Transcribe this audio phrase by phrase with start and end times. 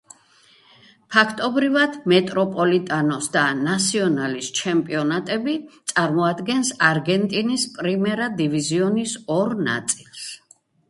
[1.15, 5.55] ფაქტობრივად, მეტროპოლიტანოს და ნასიონალის ჩემპიონატები
[5.93, 10.25] წარმოადგენს არგენტინის პრიმერა დივიზიონის ორ ნაწილს.